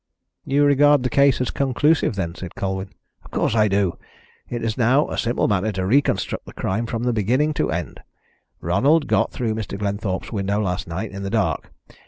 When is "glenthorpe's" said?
9.77-10.31